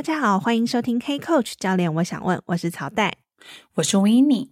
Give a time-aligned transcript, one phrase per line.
[0.00, 3.18] 大家好，欢迎收听 Hey Coach 教练，我想问，我是曹代，
[3.74, 4.48] 我是 Winnie。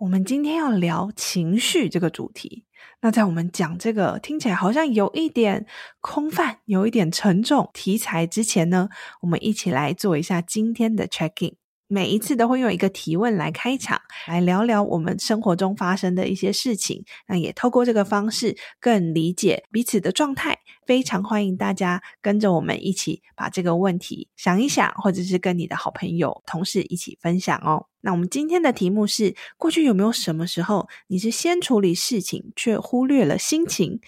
[0.00, 2.64] 我们今天要聊情绪这个主题。
[3.00, 5.64] 那在我们讲这个听起来好像有一点
[6.00, 8.88] 空泛、有一点沉重题材之前呢，
[9.20, 11.54] 我们一起来做一下今天的 check in。
[11.88, 17.02] 每一次都会用一个提问来开场，来聊聊我们生活中发生的一些事情。
[17.26, 20.58] 那也透过这个方式更理解彼此的状态。
[20.86, 27.86] 非常欢迎大家跟着我们一起把这个问题想一想，或者是跟你的好朋友、同事一起分享哦。
[28.02, 34.00] 那我们今天的题目是：过去有没有什么时候你是先处理事情，却忽略了心情？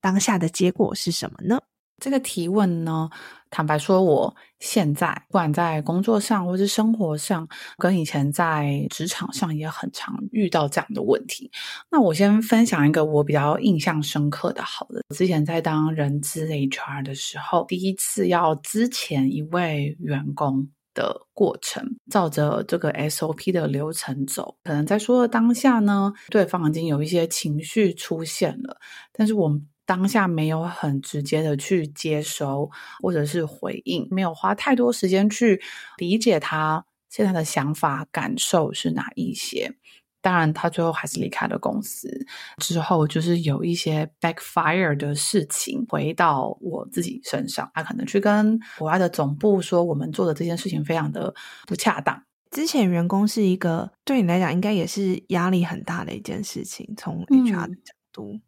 [0.00, 1.60] 当下的结果是什么呢？
[2.02, 3.08] 这个提问呢，
[3.54, 7.46] 坦白说，我现在不管在工作上或是生活上，
[7.78, 11.48] 跟以前在职场上也很常遇到这样的问题。
[11.88, 21.80] 那我先分享一个我比较印象深刻的，好了，之前在当人资 HR 的时候，第一次要之前一位员工的过程，
[22.10, 28.76] 照着这个 SOP 的流程走，可能在说的当下呢，对方已经有一些情绪出现了，
[29.12, 29.64] 但是我们。
[29.86, 32.70] 当下没有很直接的去接收
[33.02, 35.60] 或者是回应，没有花太多时间去
[35.98, 39.74] 理解他现在的想法感受是哪一些。
[40.22, 42.08] 当然，他最后还是离开了公司。
[42.56, 51.34] 之后就是有一些 backfire 的事情回到我自己身上，他可能去跟国外的总部说，我们做的这件事情非常的
[51.66, 52.24] 不恰当。
[52.50, 58.32] 之前员工是一个对你来讲应该也是压力很大的一件事情，从 HR 的角度。
[58.32, 58.40] 嗯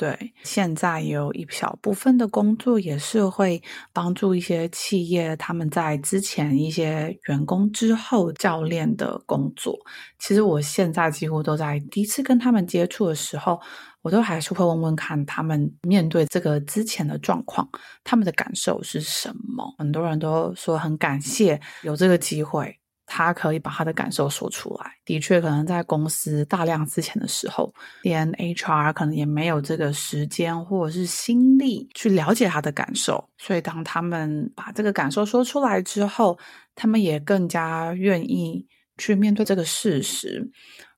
[0.00, 3.62] 对，现在有一小部分的工作也是会
[3.92, 9.78] 帮助一些企业，他们在之前一些员工之后教练的工作。
[10.18, 13.60] 其实我现在几乎都在第一次跟他们接触的时候，
[14.00, 17.68] 我都还是会问问看他们面对这个之前的状况，
[18.02, 19.74] 他们的感受是什么。
[19.76, 22.79] 很多人都说很感谢有这个机会。
[23.12, 24.92] 他可以把他的感受说出来。
[25.04, 33.28] 的确，可能在公司大量资遣的时候，连 HR 可能也没有这个时间或者是心力去了解他的感受。
[33.36, 36.38] 所以，当他们把这个感受说出来之后，
[36.76, 38.64] 他们也更加愿意
[38.96, 40.48] 去面对这个事实，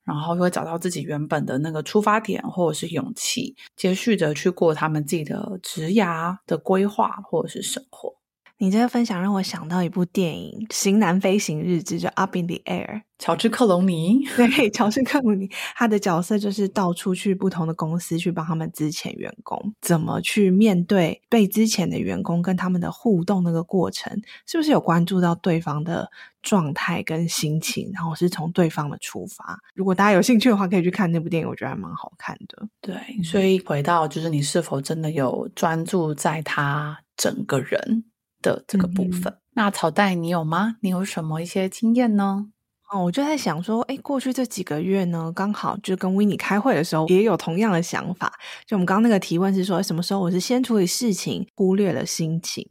[0.05, 8.22] 然后会找到自己原本的那个出发点或者是勇气，接续着去过他们自己的职涯的规划或者是生活。
[8.62, 12.87] 你这个分享让我想到一部电影《型男飞行日志》，就《Up in the Air》。
[13.19, 26.09] 乔治·克隆尼，对，乔治·克隆尼，他的角色就是到处去不同的公司去帮他们之前员工，怎么去面对被之前的员工跟他们的互动那个过程，是不是有关注到对方的
[26.41, 29.59] 状态跟心情，然后是从对方的出发？
[29.75, 32.69] 如果大家有兴趣的话，可以去看那部电影，我觉得还蛮好看的。
[32.81, 32.94] 对，
[33.25, 38.05] 所以回到就是你是否真的有专注在他整个人
[38.42, 40.76] 的这个部分，嗯、那草袋你有吗？
[40.80, 42.48] 你有什么一些经验呢？
[42.92, 48.31] 哦，我就在想说，哎，过去这几个月呢，刚好就跟 Winnie 开会的时候，也有同样的想法。
[48.66, 52.66] 就我们刚刚那个提问是说，什么时候我是先处理事情，忽略了心情？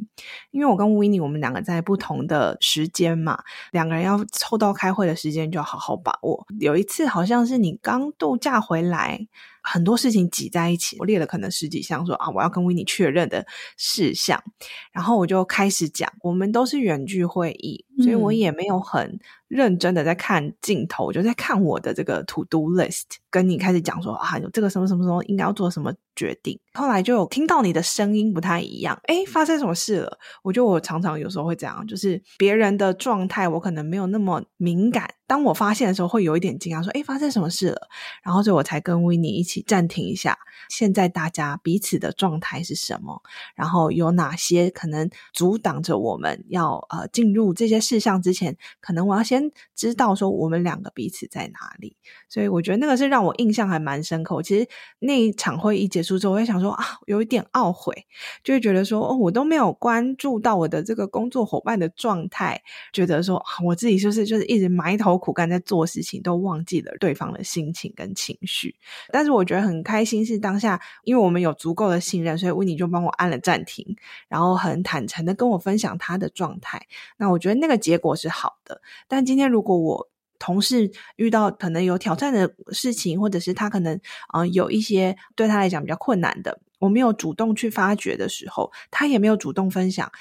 [0.51, 3.39] 因为我跟 Winnie 我们两个在不同的时间嘛，
[3.71, 6.45] 两个人要凑到开会的时间，就要好好把握。
[6.59, 9.27] 有一次好像是你刚度假回来。
[9.61, 13.45] 很多事情挤在一起，我列了可能十几项，说啊，我要跟 Winnie 确认的
[13.77, 14.44] 事项，
[14.91, 16.11] 然后我就开始讲。
[16.22, 26.59] 我们都是远距会议，所以我也没有很认真的在看镜头，我就在看我的这个 To Do List，跟你开始讲说啊，这个什么什么什么应该要做什么决定。
[26.73, 30.19] 后来就有听到你的声音不太一样，诶，发生什么事了？
[30.43, 35.09] 我觉得我常常有时候会这样，就是别人的状态我可能没有那么敏感。
[35.25, 37.87] 当我发现的时候，会有一点惊讶，说：“诶，发生什么事了？”
[38.22, 40.37] 然后，所以我才跟 Winnie 一起暂停一下。
[40.69, 43.22] 现在大家彼此的状态是什么？
[43.55, 51.95] 然后有哪些可能阻挡着我们要呃进入这些事项之前，可能我要先知道说我们两个彼此在哪里。
[52.27, 54.41] 所以我觉得那个是让我印象还蛮深刻。
[54.41, 54.68] 其实
[55.00, 57.96] 那一场会议结束之后，我也想说啊，有一点懊悔，
[58.44, 65.22] 就会觉得说哦，我都没有关注到我的这个工作伙伴的状态，觉得说啊我自己是不是就是一直埋头。
[65.22, 68.73] 苦干在做事情，都忘记了对方的心情跟情绪。
[69.12, 73.96] 但是我觉得很开心，是当下，因为我们有足够的信任，所以 win 就帮我按了暂停，
[74.28, 76.82] 然后很坦诚的跟我分享他的状态。
[77.18, 78.82] 那我觉得那个结果是好的。
[79.08, 80.09] 但今天如果我
[80.41, 83.99] 同事遇到可能有挑战的事情，或者是他可能
[84.34, 90.11] 呃有一些对他来讲比较困难的，我没有主动去发掘的时候，他也没有主动分享，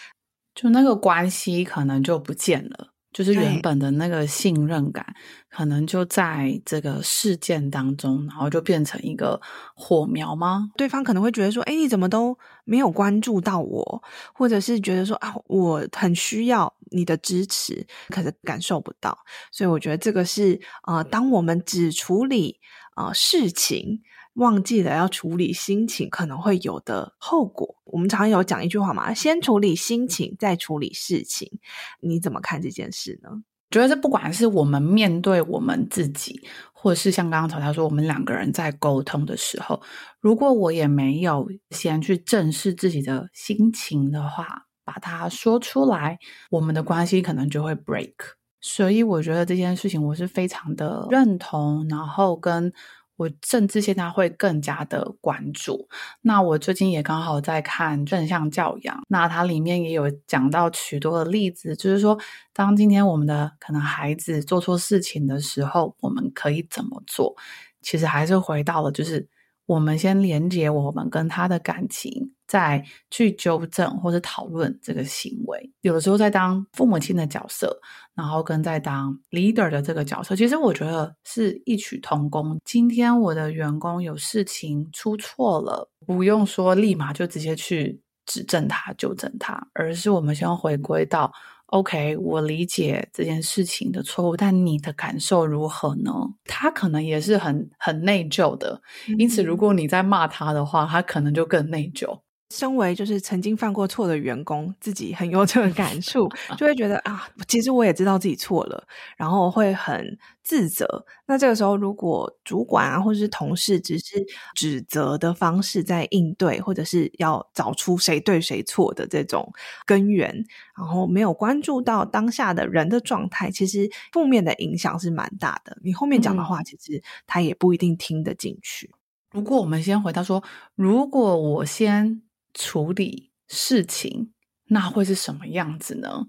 [0.55, 2.90] 就那个关系可能就不见了。
[3.13, 5.05] 就是原本的那个信任感，
[5.51, 9.41] 可能就在这个事件当中，然后就变成一个
[9.75, 10.71] 火苗吗？
[10.77, 14.03] 对方可能会觉得说：“哎，你怎么都没有关注到我？”
[14.33, 19.19] 或者是觉得说：“啊，我很需要你的支持，可是感受不到。”
[19.51, 22.61] 所以我觉得这个是呃，当我们只处理
[22.97, 24.03] 呃事情。
[24.35, 27.77] 忘记了要处理心情可能会有的后果。
[27.85, 31.59] 我们常有讲一句话嘛，先处理心情，再处理事情。
[32.01, 33.43] 你怎么看这件事呢？
[33.71, 36.41] 觉得这不管是我们面对我们自己，
[36.73, 39.83] 或者是像刚刚曹曹说，我们两个人在沟通的时候，
[40.21, 46.19] 如果我也没有先去正视自己的心情的话，把它说出来，
[46.51, 48.15] 我们的关系可能就会 break。
[48.61, 52.73] 所以我觉得这件事情我是非常的认同，然后跟。
[53.21, 55.87] 我甚至现在会更加的关注。
[56.23, 62.19] 那我最近也刚好在看正向教养，那它里面也有讲到许多的例子，就是说，
[62.55, 67.37] 当今天我们的可能孩子做错事情的时候，我们可以怎么做？
[67.83, 69.29] 其实还是回到了就是。
[69.71, 75.71] 我们先连接我们跟他的感情，再去纠正或者讨论这个行为。
[75.83, 77.79] 有的时候在当父母亲的角色，
[78.17, 82.59] 然后跟在当 leader 的这个角色，其实我觉得是异曲同工。
[82.65, 91.33] 今天我的员工有事情出错了，不用说立马就直接去指正他、纠正他，而是我们先回归到。
[91.71, 96.13] OK，我理解这件事情的错误，但你的感受如何呢？
[96.45, 98.81] 他可能也是很很内疚的，
[99.19, 102.21] 因此如果你在骂他的话，他可能就更内疚。
[102.51, 108.87] 身为就是曾经犯过错的员工，自己很有这个感 触，就会觉得啊，其实我也知道自己错了，
[109.17, 111.05] 然后会很自责。
[111.27, 114.25] 那这个时候，如果主管啊或者是同事只是
[114.57, 119.53] 指责的方式在应对，或者是要找出谁对谁错的这种
[119.87, 120.45] 根源，
[120.77, 125.79] 然后没有关注到当下的人的状态，其实负面的影响是蛮大的。
[125.85, 128.91] 你后面讲的话，其实他也不一定听得进去。
[129.31, 130.43] 如果我们先回到说，
[130.75, 132.23] 如果我先。
[132.55, 134.33] 处理事情，
[134.69, 136.27] 那会是什么样子呢？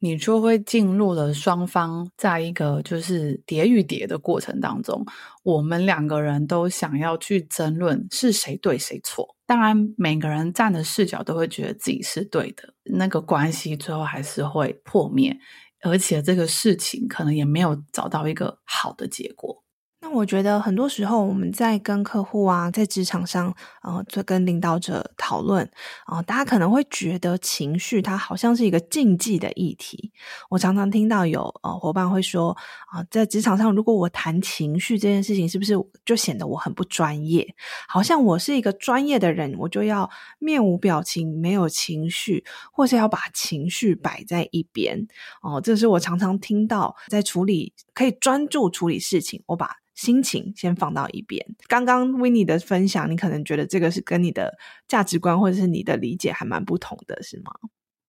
[0.00, 5.04] 你就会进入了双方在一个就是叠与叠的过程当中，
[5.42, 9.34] 我们两个人都想要去争论是谁对谁错。
[9.44, 15.36] 当然，每个人站的视角都会觉得自己是对的，那个关系最后还是会破灭，
[15.82, 19.64] 而且这个事情可能也没有找到一个好的结果。
[20.10, 25.70] 那我觉得很多时候我们在跟客户啊，在职场上，呃，在跟领导者讨论，
[26.06, 30.10] 啊、大家可能会觉得情绪它好像是一个禁忌的议题。
[30.48, 32.56] 我常常听到有呃伙伴会说，
[32.86, 35.74] 啊、在职场上如果我谈情绪这件事情，是不是
[36.06, 37.46] 就显得我很不专业？
[37.86, 40.08] 好像我是一个专业的人，我就要
[40.38, 45.06] 面无表情，没有情绪，或是要把情绪摆在一边。
[45.42, 49.76] 哦、这是我常常听到在处理，可以专注处理事情，我把。
[49.98, 51.44] 心情先放到一边。
[51.66, 54.56] 刚刚 Winnie 的分享，你可能觉得这个是跟你的
[54.86, 57.50] 价值观或者是你的理解还蛮不同的，是吗？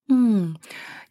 [0.07, 0.55] 嗯，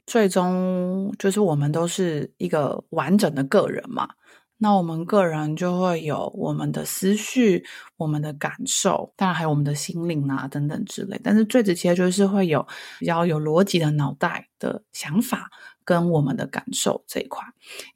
[0.06, 4.08] 最终就是我们都是一个完整的个人嘛。
[4.56, 7.64] 那我们个人就会有我们的思绪、
[7.96, 11.20] 我们的感受，当然还有我们的心灵啊等等之类。
[11.24, 12.64] 但是最直接就是会有
[13.00, 15.50] 比较有逻辑的脑袋的想法
[15.84, 17.44] 跟我们的感受这一块。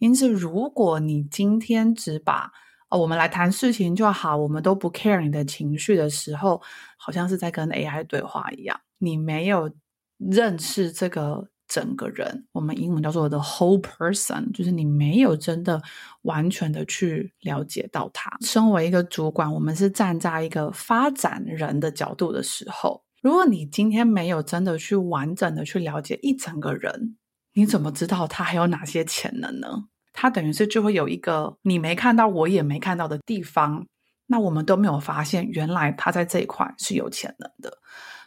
[0.00, 2.50] 因此，如果你今天只把
[2.96, 6.60] 我们来谈事情就好，我们都不 care 你的情绪的时候，
[6.96, 8.78] 好像是在跟 AI 对话一样。
[8.98, 9.70] 你没有
[10.18, 15.80] 认识这个整个人，我们英文叫做 the whole person，就是你没有真的
[16.22, 18.30] 完全的去了解到他。
[18.42, 27.16] 身为一个主管，我们是站在一个发展人的角度的时候，如果你今天没有真的去完整的去了解一整个人，
[27.54, 29.84] 你怎么知道他还有哪些潜能呢？
[30.12, 33.86] 它等于是就会有一个你没看到，我也没看到的地方，
[34.26, 37.78] 那我们都没有发现，原来他在这一块是有潜能的。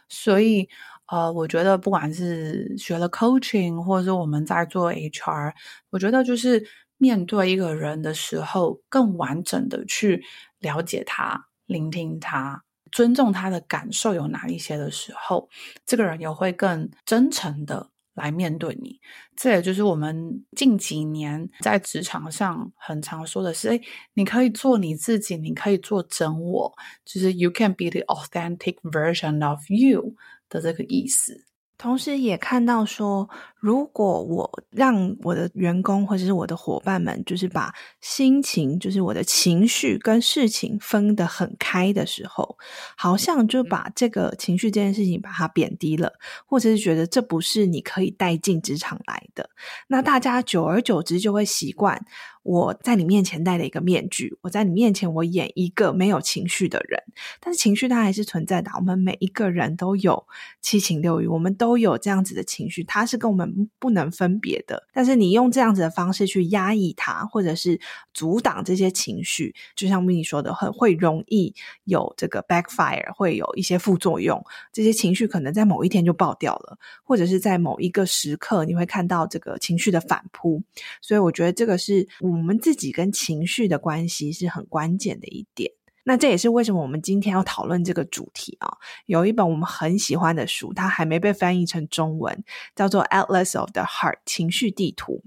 [0.08, 0.68] 所以，
[1.06, 5.52] 呃，我觉得不管是学了 coaching，或者是我们在做 HR，
[5.90, 6.64] 我觉得就是
[6.96, 10.22] 面对一个人的时候，更完整的去
[10.60, 12.62] 了解他、聆听他、
[12.92, 15.48] 尊重他的感受有哪一些的时候，
[15.84, 17.90] 这个人也会更真诚的。
[18.16, 19.00] 来面对你，
[19.36, 23.80] 这也就是我们近几年在职场上很常说的是：诶，
[24.14, 30.14] 你可以做你自己，你可以做真我，就是 you can be the authentic version of you
[30.48, 31.44] 的这个意思。
[31.78, 33.28] 同时，也看到说，
[33.66, 42.56] 如果我让我的员工或者是我的伙伴们，就是把心情，就是我的情绪跟事情分得很开的时候，
[42.96, 46.12] 好像就把这个情绪这件事情把它贬低了，
[46.46, 49.50] 或者是觉得这不是你可以带进职场来的，
[49.88, 52.06] 那大家久而久之就会习惯。
[52.44, 57.02] 我在你面前戴了一个面具，我在你面前我演一个没有情绪的人，
[57.40, 58.70] 但是情绪它还是存在的。
[58.76, 60.24] 我们每一个人都有
[60.62, 64.86] 七情六欲，我们都有这样子的情绪，它是跟我们不能分别的。
[64.92, 67.80] 但是你用这样子的方式去压抑它，或者是
[68.12, 74.44] 阻挡这些情绪，就像 Winnie 说的，很会容易有这个 backfire，会有一些副作用。
[74.72, 80.62] 这些情绪可能在某一天就爆掉了，或者是在某一个时刻你会看到这个情绪的反扑。
[81.00, 85.72] 所以我觉得这个是我们自己跟情绪的关系是很关键的一点。
[86.08, 88.78] 那这也是为什么我们今天要讨论这个主题啊。
[89.06, 92.44] 有一本我们很喜欢的书，它还没被翻译成中文，
[92.76, 95.24] 叫做《Atlas of the Heart》情绪地图。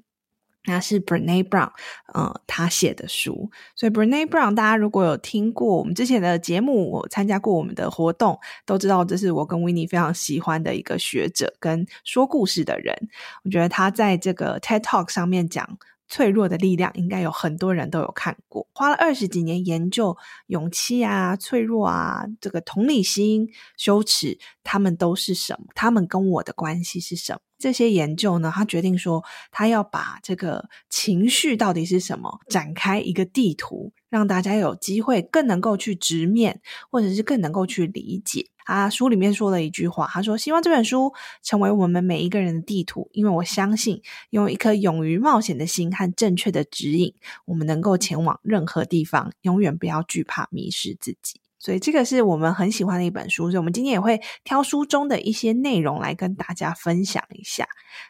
[0.65, 1.71] 那是 Brené Brown，
[2.13, 3.49] 嗯，他写的书。
[3.75, 12.95] 所以 Brené Brown，大家如果有听过我们之前的节目，我参加过我们的活动，都知道这是我跟 Winnie 非常喜欢的一个学者跟说故事的人。
[13.43, 15.77] 我觉得他在这个 TED Talk 上面讲。
[16.09, 18.67] 脆弱的力量，应该有很多人都有看过。
[18.73, 23.47] 花了二十几年研究勇气啊、脆弱啊、这个同理心、
[23.77, 25.67] 羞耻，他们都是什么？
[25.75, 27.39] 他们跟我的关系是什么？
[27.59, 38.47] 这些研究呢，他决定说，他要把这个情绪到底是什么，展开一个地图，让大家有机会更能够去直面，或者是更能够去理解。
[38.65, 41.11] 啊书里面说了一句话，他说：“希望这本书
[41.41, 57.67] 成为我们每一个人的地图，因为我相信，用一颗勇于冒险的心和正确的指引，我们能够前往任何地方，永远不要惧怕迷失自己。”所以，这个是我们很喜欢的一本书，所以我们今天也会挑书中的一些内容来跟大家分享一下。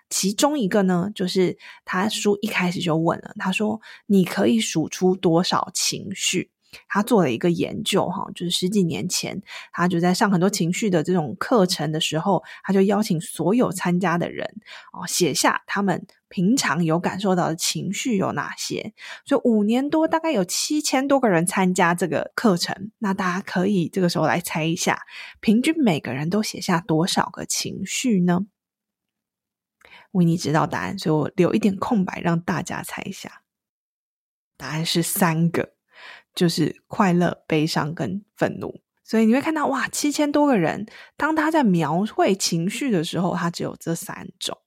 [0.09, 6.51] 其中一个呢，就是他书一开始就问了，他说：“你可以数出多少情绪？”
[6.87, 9.41] 他做了一个研究，哈，就是十几年前，
[9.71, 14.47] 他就在上很多情绪的这种课程的时候，他就邀请所有参加的人
[14.93, 18.93] 哦，写下他们平常有感受到的情绪有哪些。
[19.25, 22.91] 所以五年多，大概有七千多个人参加这个课程。
[22.99, 25.01] 那大家可以这个时候来猜一下，
[25.41, 28.45] 平均每个人都写下多少个情绪呢
[30.13, 33.41] ？Winnie 知道答案，所以我留一点空白让大家猜一下。
[34.55, 35.73] 答案是三个。
[36.35, 40.85] 就是快乐、悲伤跟愤怒，所以你会看到哇，七千多个人，
[41.17, 44.57] 当他在描绘情绪的时候，他只有这三种。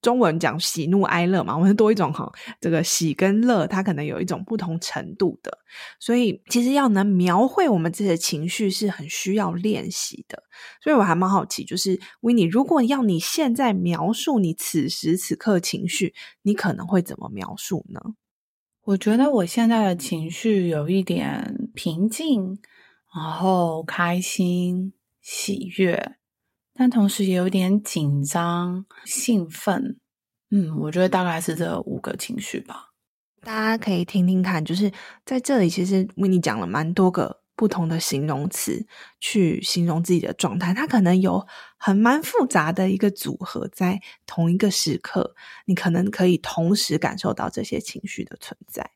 [0.00, 5.58] 中文讲喜怒哀乐嘛，我们多一种哈，这个喜跟乐，它可能有一种不同程度的。
[5.98, 10.42] 所以其实要能描绘我们这些情绪是很需要练习的。
[10.82, 18.00] 所以我还蛮好奇，就是 Winnie，如果要你现在描述你此时此刻情绪，你可能会怎么描述呢？
[18.84, 22.58] 我觉得我现在的情绪有一点平静，
[23.14, 26.16] 然后开心、喜悦，
[26.74, 29.98] 但同时也有点紧张、兴奋。
[30.50, 32.90] 嗯，我觉得大概是这五个情绪吧。
[33.40, 34.92] 大家可以听听看，就是
[35.24, 37.42] 在这里，其实为你讲了蛮多个。
[37.54, 38.84] 不同的形容词
[39.20, 45.36] 去形容自己的状态，它可能有很蛮复杂的一个组合，在同一个时刻，
[45.66, 48.90] 你可能可以同时感受到这些情绪的存在。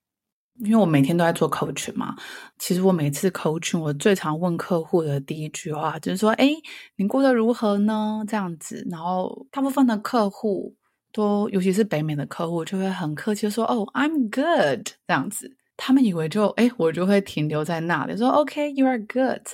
[0.64, 2.14] 因为我每天都在做 coaching 嘛，
[2.58, 6.56] 其实我每次 coaching，我最常问客户的第一句话就是说：“诶，
[6.96, 10.74] 你过得如何呢？”这样子，然后大部分的客户
[11.12, 15.56] 都，尤其是北美的客户，就会很客气说：“哦，I'm good。”这样子。
[15.78, 19.46] 他们以为就诶，我就会停留在那里，说 OK，you are good，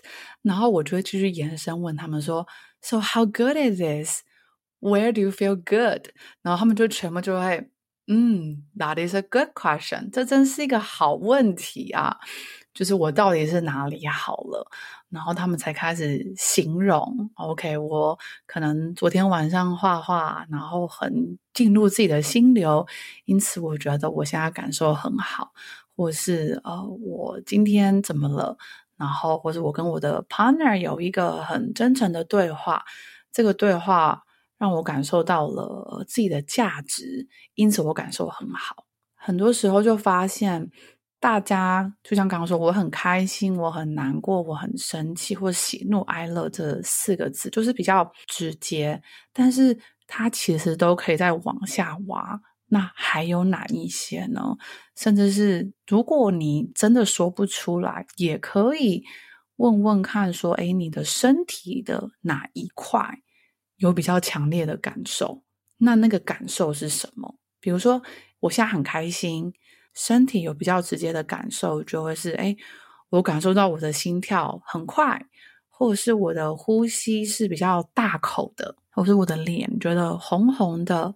[0.42, 2.46] 然后我就会继续延伸问他们说
[2.80, 6.10] ，So how good is this？Where do you feel good？
[6.42, 7.68] 然后他们就全部就会，
[8.12, 12.18] 嗯，That is a good question，这真是一个好问题啊，
[12.74, 14.70] 就是我到底是哪里好了？
[15.08, 22.86] 然后他们才开始形容，OK，我可能昨天晚上画画，然后很进入自己的心流，
[23.24, 25.52] 因此我觉得我现在感受很好。
[25.96, 28.56] 或是呃，我今天怎么了？
[28.96, 32.84] 然后或者我跟我的 partner 有一个很真诚的对话，
[33.32, 34.22] 这个对话
[34.62, 37.26] 让我感受到了自己的价值，
[37.56, 38.84] 因此我感受很好。
[39.16, 40.70] 很多时候就发现，
[41.18, 49.02] 大家就像刚刚说，我很开心，我很难过，我很生气，或喜怒哀乐这四个字，就是比较直接，
[49.32, 49.76] 但是
[50.06, 52.40] 它其实都可以再往下挖。
[52.68, 54.56] 那还有哪一些呢？
[54.96, 59.02] 甚至是如果你真的说不出来，也可以
[59.56, 63.18] 问问看，说：“诶，你的身体的哪一块
[63.82, 65.42] 有比较强烈的感受？
[65.78, 67.36] 那那个感受是什么？
[67.58, 68.00] 比如说，
[68.38, 69.52] 我现在很开心，
[69.92, 72.56] 身体有比较直接的感受，就会是，哎，
[73.10, 75.20] 我感受到我的心跳很快，
[75.68, 81.12] 或者是我的呼吸是比较大口的，或是我的脸觉得红红的，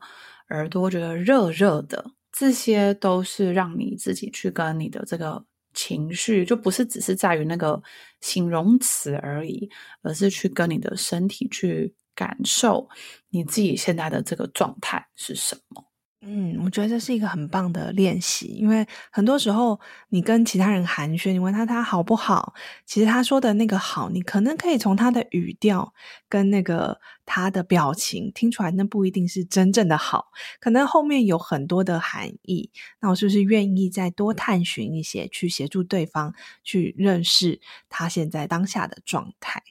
[0.49, 7.81] 耳朵觉得热热的，这些都是让你自己去跟你的这个情绪，就不是只是在于那个
[8.21, 9.71] 形容词而已，
[10.03, 11.95] 而是去跟你的身体去。
[12.17, 12.89] 感受
[13.29, 15.85] 你自己现在的这个状态是什么？
[16.29, 22.53] 嗯，我觉得这是一个很棒的练习，因为很多时候你跟其他人寒暄，你问他他好不好，
[22.85, 25.95] 其实他说的那个好，你可能可以从他的语调
[26.29, 32.73] 跟那个他的表情听出来，那不一定是真正的好，可能后面有很多的含义。
[33.01, 39.63] 那我是不是愿意再多探寻一些，去协助对方去认识他现在当下的状态？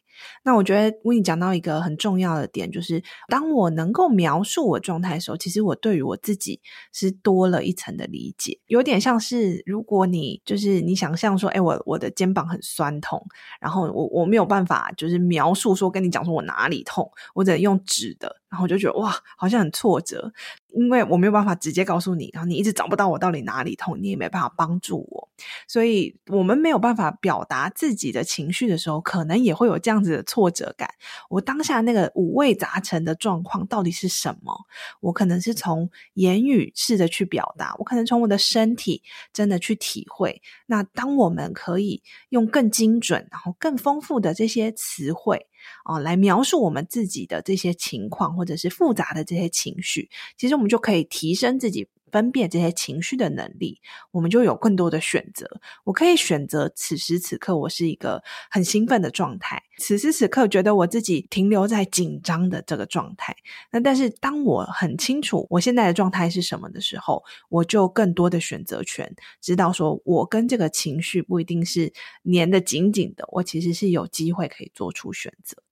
[0.43, 6.61] 那我觉得 w i n 讲到一个很重要的点，就是当我能够描述我状态的时候，其实我对于我自己
[6.93, 13.25] 是多了一层的理解，有点像是如果你就是你想象说，哎，我我的肩膀很酸痛，
[13.59, 18.35] 然后我我没有办法就是描述说跟你讲说我哪里痛，我只能用指的。
[18.55, 20.31] 然后我就觉得哇，好像很挫折，
[20.71, 25.29] 因为我没有办法直接告诉你，然后你一直找不到我到底哪里痛，你也没办法帮助我，
[25.67, 30.89] 所以我们没有办法表达自己的情绪的时候，可能也会有这样子的挫折感。
[31.29, 34.55] 我当下那个五味杂陈的状况到底是什么？
[35.01, 40.41] 我可能是从言语试着去表达，我可能从我的身体真的去体会。
[40.67, 45.47] 那当我们可以用更精准，然后更丰富的这些词汇。
[45.85, 53.81] 哦，来描述我们自己的这些情况，或者是复杂的这些情绪，其实我们就可以提升自己分辨这些情绪的能力，
[54.11, 55.45] 我们就有更多的选择。
[55.83, 63.35] 我可以选择此时此刻我是一个很兴奋的状态，此时此刻觉得我自己停留在紧张的这个状态。
[63.69, 71.91] 那但是当我很清楚我现在的状态是什么的时候，我就更多的选择权，知道说我跟这个情绪不一定是
[72.33, 75.64] 粘得紧紧的，我其实是有机会可以做出选择。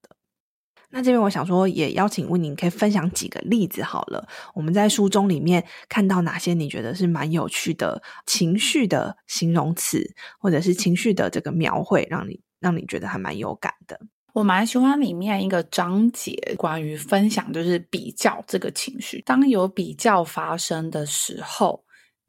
[0.95, 4.27] 那这边我想说，也邀请问您可以分享几个例子好了。
[4.53, 13.99] 我们在书中里面看到哪些你觉得是蛮有趣的情绪的形容词，或者是情绪的这个描绘，让你让你觉得还蛮有感的。
[14.33, 19.19] 我蛮喜欢里面一个章节，关于分享，就是比较这个情绪。
[19.25, 21.83] 当有比较发生的时候，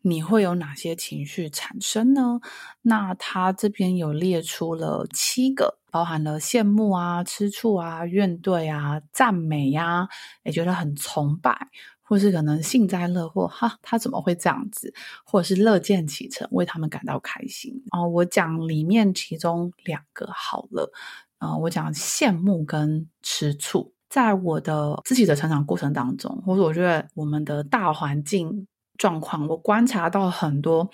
[0.06, 2.40] 你会有哪些情绪产生呢？
[2.82, 5.78] 那他这边有列出了七个。
[5.90, 10.08] 包含了羡慕啊、吃醋啊、怨怼啊、赞美呀、啊，
[10.42, 11.56] 也觉得很崇拜，
[12.02, 14.92] 或是可能幸灾乐祸，哈，他怎么会这样子？
[15.24, 17.80] 或者是乐见其成，为他们感到开心。
[17.92, 20.92] 哦，我讲里面其中两个好了，
[21.38, 30.90] 呃，我讲羡慕跟吃醋，在我的自己的成长过程当中，或者我觉得我们的大环境状况，我观察到很多，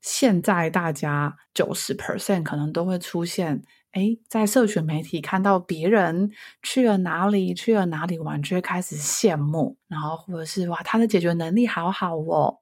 [0.00, 3.62] 现在大家九十 percent 可能都会出现。
[3.92, 6.30] 诶，在社群媒体看到别人
[6.62, 12.58] 去了哪里，去了哪里玩，就会开始羡慕，然后或者是哇，他的解决能力好好哦，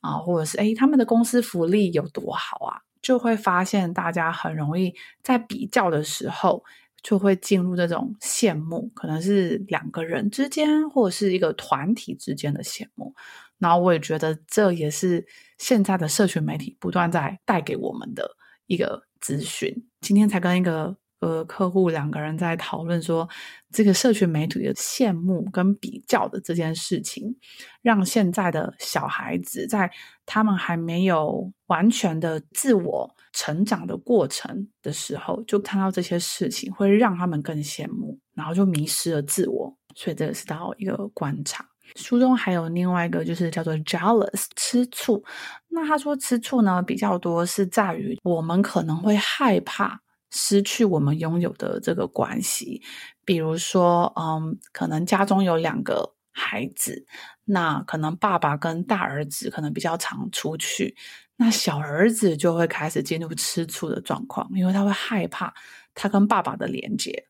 [0.00, 6.64] 啊，或者是诶，他们的公司福利有多好啊，就会发现大家很容易在比较的时候，
[7.02, 13.14] 就会进入这种羡慕，可能是两个人之间，或者是一个团体之间的羡慕。
[13.60, 15.24] 然后我也觉得这也是
[15.58, 18.28] 现在的社群媒体不断在带给我们的
[18.66, 19.72] 一个资讯。
[20.00, 23.28] 今天才跟一个呃客户两个人在讨论说，
[23.70, 27.36] 这个社群媒体的羡慕跟比较的这件事情，
[27.82, 29.90] 让现在的小孩子在
[30.24, 39.76] 他们还没有完全的自我成长的过程的时候，就看到这些事情，会让他们更羡慕，然后就迷失了自我。
[39.94, 41.69] 所以这个是到一个观察。
[41.96, 45.22] 书中还有另外一个，就是叫做 jealous 吃醋。
[45.68, 50.00] 那他说吃醋呢，比较多是在于我们可能会害怕
[50.30, 52.82] 失去我们拥有的这个关系。
[53.24, 57.06] 比如说，嗯，可能家中有两个孩子，
[57.44, 60.96] 那可能爸爸跟大儿子可能比较常出去，
[61.36, 65.54] 那小儿子就会开始进入吃醋的状况，因为他会害怕
[65.94, 67.26] 他跟爸爸的连接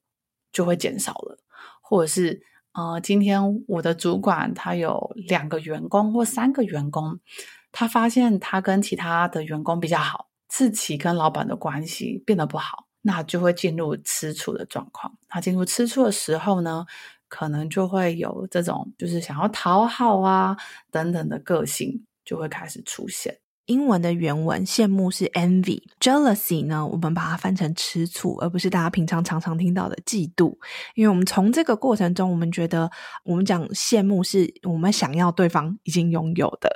[0.53, 1.39] 就会减少了，
[1.83, 2.43] 或者是。
[2.73, 7.19] 呃，今天我的主管他有两个员工或三个员工，
[7.73, 15.17] 他发现他跟其他的员工比较好，自己跟老板的关系变得不好，那就会进入吃醋的状况。
[15.29, 16.87] 他进入吃醋的时候呢，
[17.29, 20.57] 可能就会有这种就是想要讨好啊
[20.93, 23.41] 等等的个性就会开始出现。
[23.71, 30.57] 英文的原文羡慕是 envy，jealousy 呢，我们把它翻成吃醋，而不是大家平常常常听到的嫉妒。
[30.97, 32.91] 因为我们从这个过程中，我们觉得
[33.25, 36.69] 我们讲羡慕是我们想要对方已经拥有的。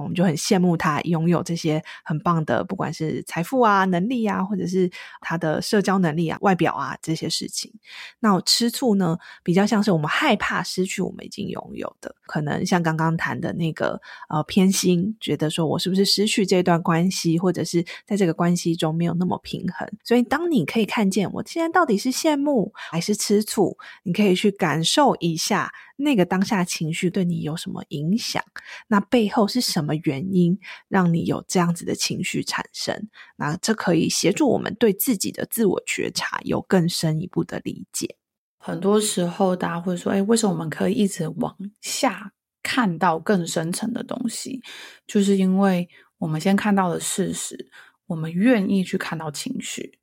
[0.00, 7.72] 我们就很羡慕他拥有这些很棒的，不管是财富啊、能力啊，或者是他的社交能力啊、外表啊这些事情。
[8.20, 19.88] 那吃醋呢，比较像是我们害怕失去我们已经拥有的，可能像刚刚谈的那个呃偏心，觉得说我是不是失去这段关系，或者是在这个关系中没有那么平衡。
[20.04, 25.72] 所以，当你可以看见我现在到底是羡慕还是吃醋，你可以去感受一下。
[25.96, 28.42] 那个当下情绪对你有什么影响？
[28.88, 33.08] 那背后是什么原因让你有这样子的情绪产生？
[33.36, 38.16] 那这可以协助我们对自己的自我觉察有更深一步的理解。
[38.58, 44.62] 很多时候，大家会说：“哎，为什么我们可以一直往下看到更深层的东西？”
[45.06, 47.70] 就是因为我们先看到了事实，
[48.06, 49.98] 我们愿意去看到情绪。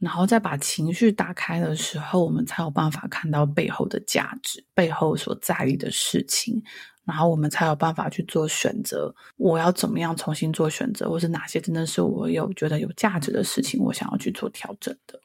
[0.00, 6.62] 然后再把情绪打开的时候，我们才有办法看到背后的价值，背后所在意的事情，
[7.04, 9.14] 然后我们才有办法去做选择。
[9.36, 15.20] 我要怎么样重新做选择，或是哪些真的是我有觉得有价值的事情，我想要去做调整的。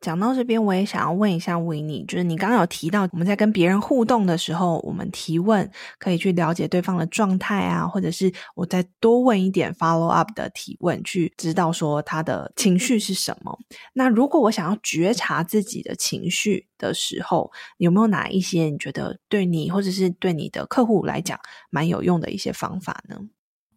[0.00, 13.58] 讲到这边，我也想要问一下维尼，就是你刚刚有提到，我们在跟别人互动的时候，我们提问可以去了解对方的状态啊，或者是我再多问一点 follow up 的提问，去知道说他的情绪是什么。
[13.92, 21.38] 那如果我想要觉察自己的情绪的时候，有没有哪一些你觉得对你或者是对你的客户来讲
[21.70, 23.16] 蛮有用的一些方法呢？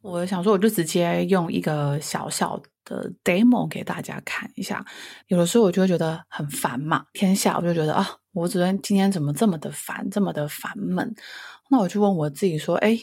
[0.04, 4.86] 我想说，我就直接用一个小小的 demo 给大家看一下。
[5.28, 11.13] 有的时候我就会觉得很烦嘛，天下我就觉得啊，我昨天今天怎么这么的烦，这么的烦闷？
[11.70, 12.98] 那我就问我自己说，哎，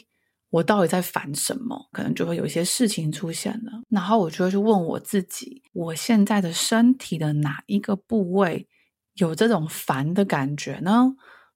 [0.49, 1.87] 我到底在烦什么？
[1.91, 3.81] 可能就会有一些事情出现了。
[3.89, 8.67] 然后我就会去问我自己，我现在的身体的哪一个部位
[9.15, 11.15] 有这种烦的感觉呢？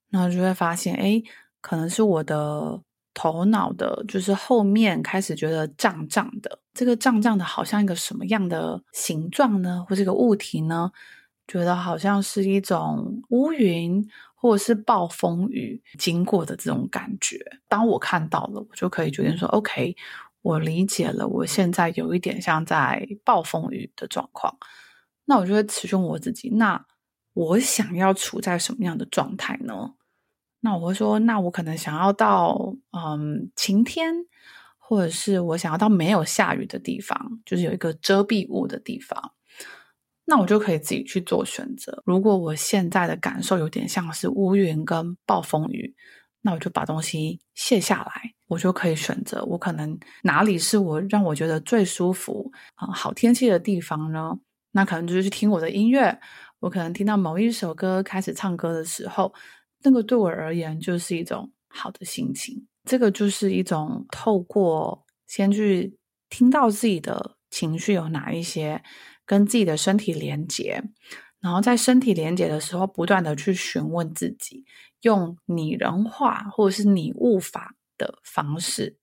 [0.10, 1.22] 然后就会发现，哎，
[1.62, 2.82] 可能是我的。
[3.14, 9.86] 头脑的，就是后面开始觉得胀胀的，这个胀胀的，好像一个什么样的形状呢？
[9.88, 10.92] 或这个物体呢？
[11.46, 17.38] 觉得好像是一种乌云，或者是暴风雨经过的这种感觉。
[17.68, 19.94] 当我看到了，我就可以决定说：“OK，
[20.42, 24.58] 我理解了，我现在有一点像在暴风雨的状况。”
[25.26, 26.86] 那我就会持续我自己，那
[27.34, 29.96] 我想要处在什么样的状态呢？
[30.66, 34.14] 那我会说，那我可能想要到嗯晴天，
[34.78, 39.34] 或者是我想要到没有下雨的地方，就是有一个遮蔽物的地方。
[40.24, 42.02] 那我就可以自己去做选择。
[42.06, 45.94] 如果我现在的感受有点像是乌云跟暴风雨，
[46.40, 49.44] 那我就把东西卸下来，我就可以选择。
[49.44, 54.40] 我可能哪里是我让我觉得最舒服啊、好天气的地方呢？
[54.72, 56.18] 那可能就是去听我的音乐。
[56.62, 59.34] 我可能听到某一首歌开始唱歌的时候。
[59.84, 65.98] 那个对我而言就是一种好的心情，这个就是一种透过先去
[66.30, 68.82] 听到自己的情绪有哪一些，
[69.26, 70.84] 跟自己的身体连接，
[71.40, 74.66] 然后在身体连接的时候，不断的去询问自己，
[75.02, 78.98] 用拟人化或者是拟物法的方式。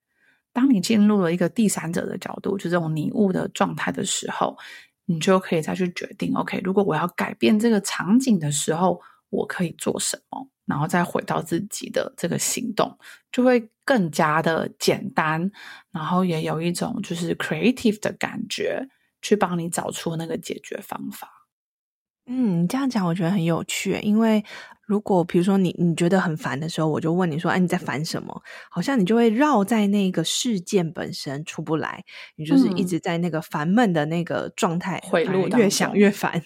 [0.52, 4.56] 当你进入了一个第三者的角度，就这种拟物的状态的时候，
[5.04, 10.48] 你就可以再去决定，OK，如果我要改变这个场景的时候，我可以做什么？
[10.70, 12.96] 然后再回到自己的这个行动，
[13.30, 15.50] 就会更加的简单，
[15.90, 18.88] 然后也有一种就是 creative 的感觉，
[19.20, 21.28] 去帮你找出那个解决方法。
[22.26, 24.42] 嗯，你这样讲我觉得很有趣，因为。
[24.90, 32.02] 如果比如说你你觉得很烦的时候，我就问你说：“哎，你在烦什么？”好像你就会绕在那个事件本身出不来，
[32.34, 36.42] 你就是一直在那个烦闷的那个状态，回路越想越烦。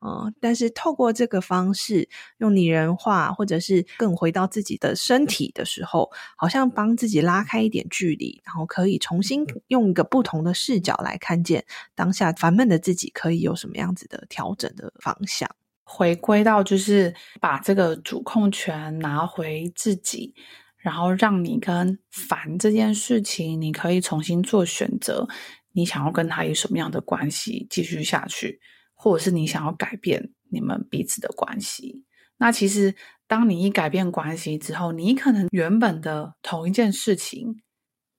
[0.00, 15.46] 嗯，但是透过这个方式用拟人化，或者是更回到自己的身体的时候，好像帮自己拉开一点距离，然后可以重新用一个不同的视角来看见当下烦闷的自己，可以有什么样子的调整的方向。
[15.84, 20.34] 回归到就是把这个主控权拿回自己，
[20.78, 25.28] 然后让你跟烦这件事情，你可以重新做选择。
[25.74, 28.60] 你想要跟他有什么样的关系继续下去，
[28.94, 32.04] 或者是你想要改变你们彼此的关系？
[32.36, 32.94] 那其实
[33.26, 37.62] 当你一改变关系之后，你可能原本的同一件事情，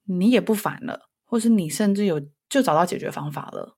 [0.06, 3.78] 你也不烦了，或是你甚至有就找到解决方法了。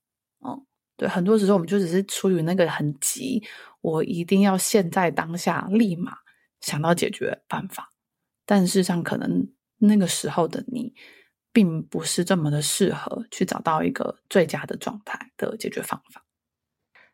[0.96, 3.44] 嗯，对，很多时候我们就只是出于那个很急。
[3.82, 6.18] 我一定要现在当下立马
[6.62, 7.94] 想到解决办法，
[8.46, 10.94] 但事实上可能那个时候的你
[11.54, 16.26] 并不是这么的适合去找到一个最佳的状态的解决方法。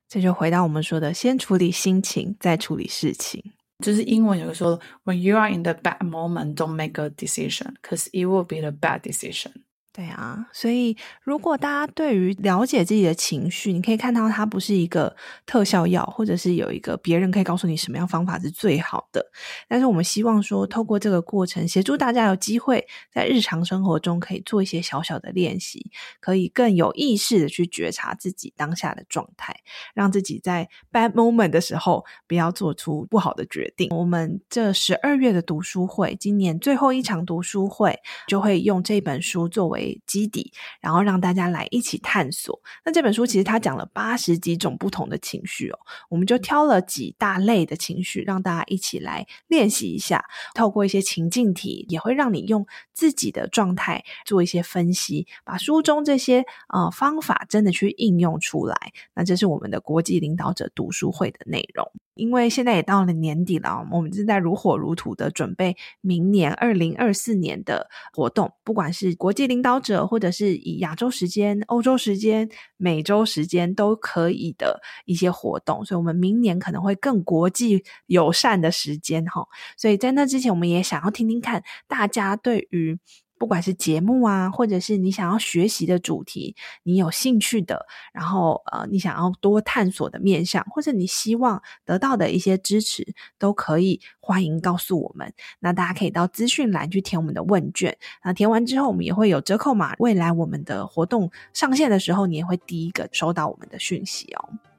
[0.07, 3.53] 这就回到我们说的，先处理心情，再处理事情。
[3.79, 8.71] 就是英文有个说，When you are in the bad moment, don't make a decision, because it will be the
[8.71, 9.63] bad decision.
[9.93, 15.13] 对啊，所以如果大家对于了解自己的情绪，你可以看到它不是一个
[15.45, 19.21] 特效药，或者是有一个别人可以告诉你什么样方法是最好的。
[19.67, 29.53] 但是我们希望说，透过这个过程，协助大家有机会在日常生活中可以做一些小小的练习，可以更有意识的去觉察自己当下的状态，
[29.93, 33.89] 让自己在 bad moment 的时候不要做出不好的决定。
[33.91, 42.59] 我们这十二月的读书会，今年最后一场读书会，就会用这本书作为基底，然后让大家来一起探索。
[42.85, 50.25] 那这本书其实它讲了八十几种不同的情绪哦，我们就挑了几大类的情绪，让大家一起来练习一下。
[50.53, 58.75] 透过一些情境题，也会让你用自己的状态做一些分析，把书中这些呃方法真的去应用出来。
[59.13, 61.91] 那这是我们的国际领导者读书会的内容。
[62.21, 79.47] 因为现在也到了年底了，我们正在如火如荼的准备明年二零二四年的活动，不管是国际领导者，或者是以亚洲时间、欧洲时间、美洲时间都可以的一些活动，所以我们明年可能会更国际友善的时间哈。
[79.75, 82.99] 所以在那之前，我们也想要听听看大家对于。
[83.41, 95.33] 不管是节目啊，或者是你想要学习的主题，你有兴趣的，然后呃，你想要多探索的面向，或者你希望得到的一些支持，都可以欢迎告诉我们。
[95.59, 99.95] 那大家可以到资讯栏去填我们的问卷，那填完之后，我们也会有折扣码。
[99.97, 104.70] 未来我们的活动上线的时候，你也会第一个收到我们的讯息哦。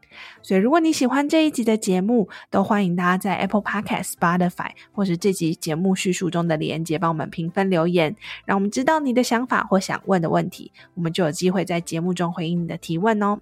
[0.42, 13.38] 所以，如果你喜欢这一集的节目，都欢迎大家在 Apple Podcast、Spotify 或是这集节目叙述中的连接帮我们评分留言，让我们知道你的想法或想问的问题，我们就有机会在节目中回应你的提问哦。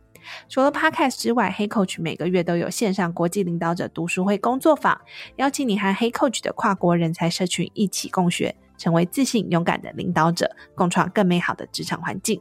[0.50, 5.00] 除了 Podcast 之外，Hey Coach 每个月都有线上国际领导者读书会工作坊，
[5.37, 8.54] 邀请你和 Hey Coach 的跨国人才社群一起共学。
[8.81, 12.40] 成为自信勇敢的领导者，共创更美好的职场环境。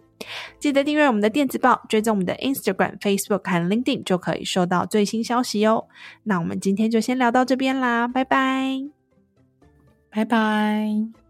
[0.58, 5.88] 记得订阅我们的电子报，追踪我们的 Instagram、Facebook 和 LinkedIn，就可以收到最新消息哦。
[6.24, 8.86] 那我们今天就先聊到这边啦，拜拜，
[10.10, 11.29] 拜拜。